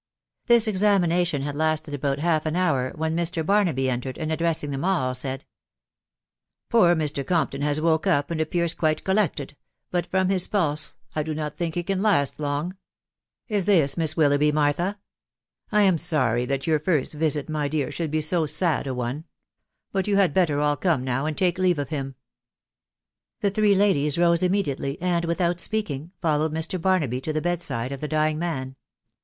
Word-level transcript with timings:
This 0.47 0.67
examination 0.67 1.43
had 1.43 1.53
lasted 1.55 1.93
about 1.93 2.17
half 2.17 2.47
an 2.47 2.55
hour, 2.55 2.91
when 2.95 3.15
Mr. 3.15 3.45
Barnaby 3.45 3.87
entered, 3.87 4.17
and 4.17 4.31
addressing 4.31 4.71
them 4.71 4.83
all, 4.83 5.13
said," 5.13 5.45
Poor 6.71 6.95
Mr. 6.95 7.23
Compton 7.23 7.61
has 7.61 7.79
woke 7.79 8.07
up, 8.07 8.31
and 8.31 8.41
appears 8.41 8.73
quite 8.73 9.03
collected, 9.03 9.55
but 9.91 10.07
from 10.07 10.29
his 10.29 10.47
pulse, 10.47 10.95
I 11.15 11.21
do 11.21 11.35
not 11.35 11.55
think 11.55 11.75
he 11.75 11.83
can 11.83 12.01
last 12.01 12.39
long.... 12.39 12.75
Is 13.47 13.67
this 13.67 13.95
Miss 13.95 14.17
Willoughby, 14.17 14.51
Martha?.... 14.51 14.97
I 15.71 15.83
am 15.83 15.99
sorry 15.99 16.47
that 16.47 16.65
your 16.65 16.79
first 16.79 17.13
visit, 17.13 17.47
my 17.47 17.67
dear, 17.67 17.91
should 17.91 18.09
be 18.09 18.21
so 18.21 18.47
sad 18.47 18.87
a 18.87 18.95
one;.•.. 18.95 19.17
but 19.91 20.07
you 20.07 20.15
had 20.15 20.33
better 20.33 20.59
all 20.61 20.77
come 20.77 21.03
now, 21.03 21.27
and 21.27 21.37
take 21.37 21.59
leave 21.59 21.77
of 21.77 21.89
him." 21.89 22.15
The 23.41 23.51
three 23.51 23.75
ladies 23.75 24.17
rose 24.17 24.41
immediately, 24.41 24.99
and, 24.99 25.25
without 25.25 25.59
speaking, 25.59 26.11
followed 26.19 26.51
Mr. 26.53 26.81
Barnaby 26.81 27.21
to 27.21 27.31
the 27.31 27.39
bed 27.39 27.61
side 27.61 27.91
of 27.91 27.99
the 27.99 28.07
dying 28.07 28.39
man. 28.39 28.75